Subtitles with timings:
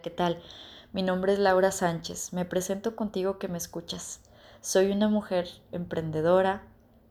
[0.00, 0.40] ¿qué tal?
[0.92, 2.32] Mi nombre es Laura Sánchez.
[2.32, 4.20] Me presento contigo que me escuchas.
[4.60, 6.62] Soy una mujer emprendedora,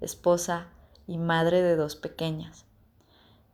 [0.00, 0.68] esposa
[1.06, 2.64] y madre de dos pequeñas.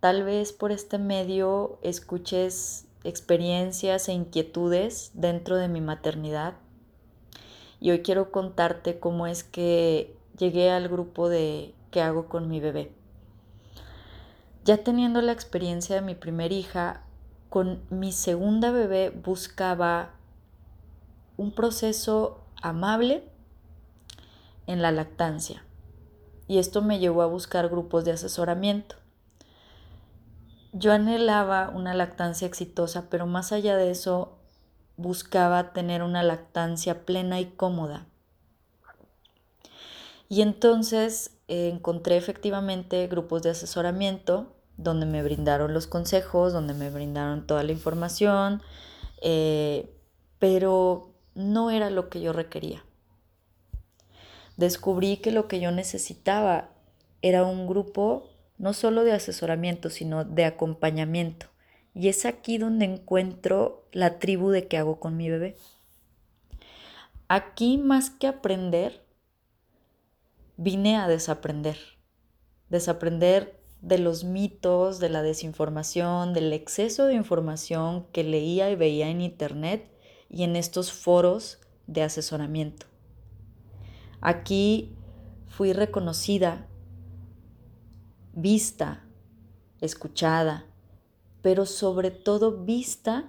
[0.01, 6.55] Tal vez por este medio escuches experiencias e inquietudes dentro de mi maternidad.
[7.81, 12.61] Y hoy quiero contarte cómo es que llegué al grupo de qué hago con mi
[12.61, 12.93] bebé.
[14.65, 17.03] Ya teniendo la experiencia de mi primer hija,
[17.53, 20.13] con mi segunda bebé buscaba
[21.37, 23.29] un proceso amable
[24.67, 25.63] en la lactancia.
[26.49, 28.97] Y esto me llevó a buscar grupos de asesoramiento.
[30.73, 34.39] Yo anhelaba una lactancia exitosa, pero más allá de eso,
[34.97, 38.07] buscaba tener una lactancia plena y cómoda.
[40.31, 46.91] Y entonces eh, encontré efectivamente grupos de asesoramiento donde me brindaron los consejos, donde me
[46.91, 48.63] brindaron toda la información,
[49.21, 49.95] eh,
[50.39, 52.85] pero no era lo que yo requería.
[54.57, 56.71] Descubrí que lo que yo necesitaba
[57.23, 61.47] era un grupo no solo de asesoramiento, sino de acompañamiento.
[61.95, 65.57] Y es aquí donde encuentro la tribu de qué hago con mi bebé.
[67.29, 69.05] Aquí más que aprender,
[70.57, 71.79] vine a desaprender.
[72.69, 79.09] Desaprender de los mitos, de la desinformación, del exceso de información que leía y veía
[79.09, 79.91] en internet
[80.31, 82.87] y en estos foros de asesoramiento.
[84.21, 84.95] Aquí
[85.49, 86.69] fui reconocida,
[88.33, 89.05] vista,
[89.81, 90.65] escuchada,
[91.43, 93.29] pero sobre todo vista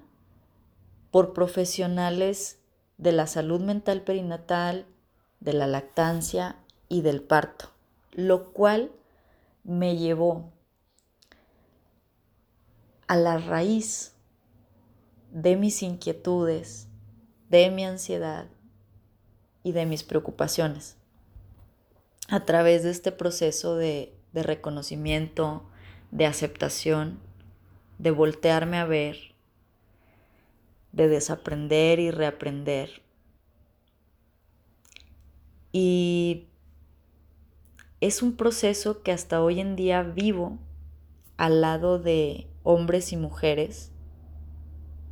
[1.09, 2.59] por profesionales
[2.99, 4.85] de la salud mental perinatal,
[5.39, 6.57] de la lactancia
[6.89, 7.71] y del parto,
[8.11, 8.91] lo cual
[9.63, 10.51] me llevó
[13.07, 14.13] a la raíz
[15.31, 16.87] de mis inquietudes,
[17.49, 18.47] de mi ansiedad
[19.63, 20.97] y de mis preocupaciones.
[22.29, 25.63] A través de este proceso de, reconocimiento,
[26.11, 27.19] de aceptación,
[27.97, 29.17] de voltearme a ver,
[30.91, 33.01] de desaprender y reaprender.
[35.71, 36.12] Y
[38.03, 40.57] es un proceso que hasta hoy en día vivo
[41.37, 43.91] al lado de hombres y mujeres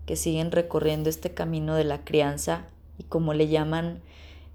[0.05, 4.01] que siguen recorriendo este camino de la crianza y como le llaman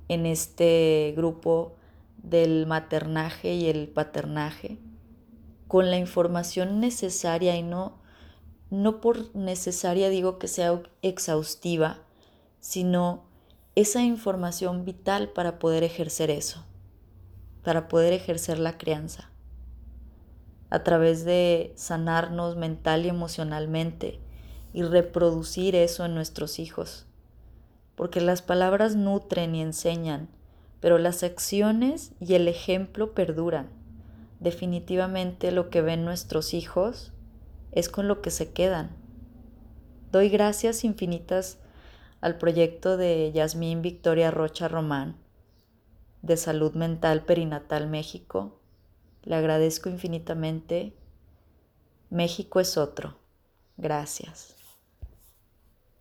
[0.08, 1.76] en este grupo
[2.18, 4.76] del maternaje y el paternaje,
[5.66, 7.96] con la información necesaria y no,
[8.68, 12.00] no por necesaria digo que sea exhaustiva,
[12.60, 13.24] sino
[13.76, 16.66] esa información vital para poder ejercer eso
[17.66, 19.28] para poder ejercer la crianza,
[20.70, 24.20] a través de sanarnos mental y emocionalmente
[24.72, 27.06] y reproducir eso en nuestros hijos.
[27.96, 30.28] Porque las palabras nutren y enseñan,
[30.78, 33.68] pero las acciones y el ejemplo perduran.
[34.38, 37.10] Definitivamente lo que ven nuestros hijos
[37.72, 38.90] es con lo que se quedan.
[40.12, 41.58] Doy gracias infinitas
[42.20, 45.25] al proyecto de Yasmín Victoria Rocha Román
[46.26, 48.60] de Salud Mental Perinatal México.
[49.22, 50.92] Le agradezco infinitamente.
[52.10, 53.16] México es otro.
[53.76, 54.55] Gracias.